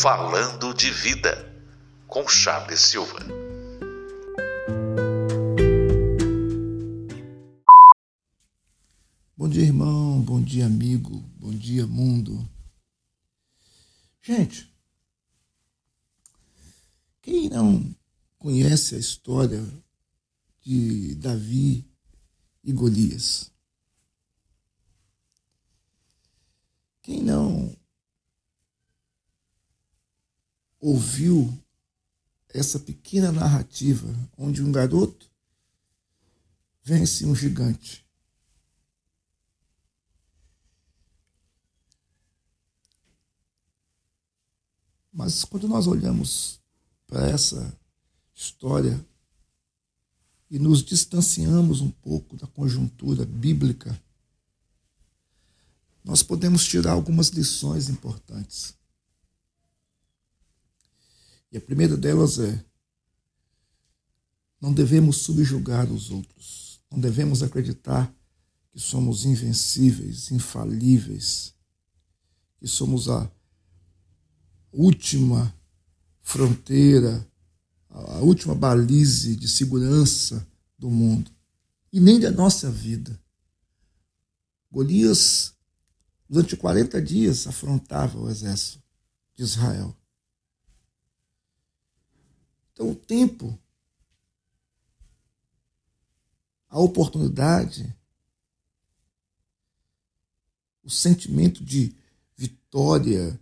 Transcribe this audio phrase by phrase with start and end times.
[0.00, 1.44] Falando de Vida,
[2.06, 3.18] com Charles Silva.
[9.36, 10.20] Bom dia, irmão.
[10.20, 11.18] Bom dia, amigo.
[11.36, 12.48] Bom dia, mundo.
[14.22, 14.72] Gente,
[17.20, 17.92] quem não
[18.38, 19.66] conhece a história
[20.60, 21.84] de Davi
[22.62, 23.50] e Golias?
[27.02, 27.57] Quem não
[30.80, 31.56] ouviu
[32.48, 35.30] essa pequena narrativa onde um garoto
[36.82, 38.06] vence um gigante?
[45.12, 46.60] Mas quando nós olhamos
[47.08, 47.76] para essa
[48.32, 49.04] história
[50.48, 54.00] e nos distanciamos um pouco da conjuntura bíblica,
[56.04, 58.77] nós podemos tirar algumas lições importantes.
[61.50, 62.64] E a primeira delas é:
[64.60, 68.12] não devemos subjugar os outros, não devemos acreditar
[68.70, 71.54] que somos invencíveis, infalíveis,
[72.58, 73.30] que somos a
[74.72, 75.54] última
[76.22, 77.26] fronteira,
[77.88, 80.46] a última balize de segurança
[80.78, 81.30] do mundo
[81.92, 83.18] e nem da nossa vida.
[84.70, 85.54] Golias,
[86.28, 88.82] durante 40 dias, afrontava o exército
[89.34, 89.96] de Israel.
[92.78, 93.58] Então, o tempo,
[96.68, 97.92] a oportunidade,
[100.84, 101.92] o sentimento de
[102.36, 103.36] vitória,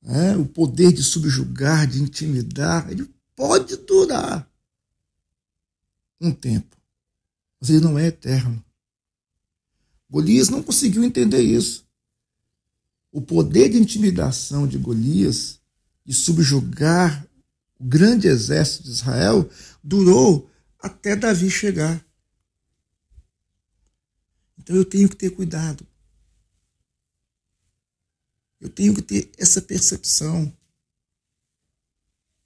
[0.00, 4.48] né, o poder de subjugar, de intimidar, ele pode durar
[6.20, 6.76] um tempo,
[7.60, 8.64] mas ele não é eterno.
[10.08, 11.84] Golias não conseguiu entender isso.
[13.10, 15.60] O poder de intimidação de Golias,
[16.06, 17.27] de subjugar
[17.78, 19.48] o grande exército de Israel,
[19.82, 22.04] durou até Davi chegar.
[24.58, 25.86] Então eu tenho que ter cuidado
[28.60, 30.52] eu tenho que ter essa percepção.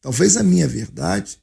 [0.01, 1.41] Talvez a minha verdade,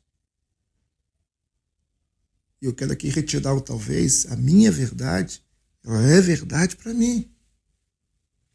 [2.62, 5.42] e eu quero aqui retirar o talvez, a minha verdade,
[5.84, 7.32] ela é verdade para mim.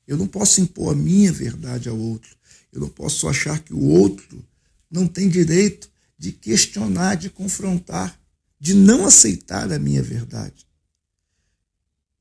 [0.06, 2.36] Eu não posso impor a minha verdade ao outro.
[2.70, 4.46] Eu não posso achar que o outro
[4.94, 8.16] não tem direito de questionar, de confrontar,
[8.60, 10.64] de não aceitar a minha verdade.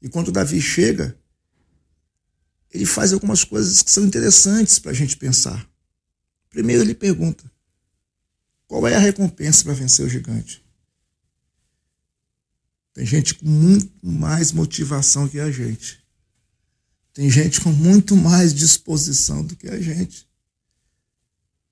[0.01, 1.15] E quando Davi chega,
[2.71, 5.69] ele faz algumas coisas que são interessantes para a gente pensar.
[6.49, 7.49] Primeiro, ele pergunta:
[8.65, 10.65] qual é a recompensa para vencer o gigante?
[12.91, 16.03] Tem gente com muito mais motivação que a gente.
[17.13, 20.27] Tem gente com muito mais disposição do que a gente.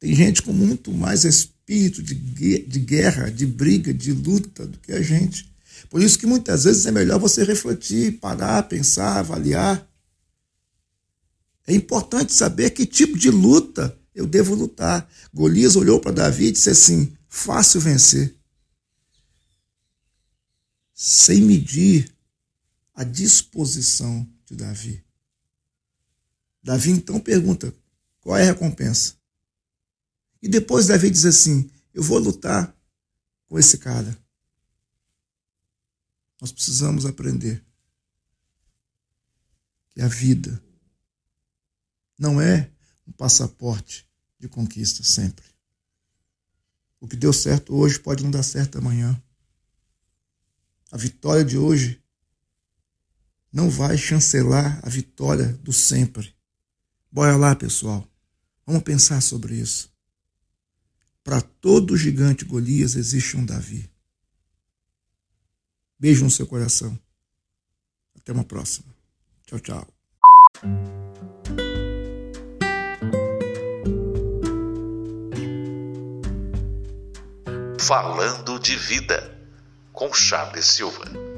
[0.02, 4.92] Tem gente com muito mais espírito de, de guerra, de briga, de luta do que
[4.92, 5.50] a gente.
[5.90, 9.90] Por isso que muitas vezes é melhor você refletir, parar, pensar, avaliar
[11.72, 15.10] é importante saber que tipo de luta eu devo lutar.
[15.34, 18.36] Golias olhou para Davi e disse assim: fácil vencer.
[20.94, 22.12] Sem medir
[22.94, 25.04] a disposição de Davi.
[26.64, 27.74] Davi então pergunta:
[28.20, 29.16] qual é a recompensa?
[30.42, 32.76] E depois Davi diz assim: eu vou lutar
[33.48, 34.18] com esse cara.
[36.40, 37.64] Nós precisamos aprender
[39.94, 40.64] que a vida
[42.18, 42.72] não é
[43.06, 44.10] um passaporte
[44.40, 45.46] de conquista sempre.
[47.00, 49.22] O que deu certo hoje pode não dar certo amanhã.
[50.92, 52.02] A vitória de hoje
[53.52, 56.34] não vai chancelar a vitória do sempre.
[57.12, 58.08] Bora lá, pessoal.
[58.66, 59.91] Vamos pensar sobre isso.
[61.24, 63.90] Para todo gigante Golias existe um Davi.
[66.00, 67.00] Beijo no seu coração.
[68.18, 68.94] Até uma próxima.
[69.46, 69.88] Tchau, tchau.
[77.80, 79.38] Falando de Vida,
[79.92, 81.31] com Charles Silva.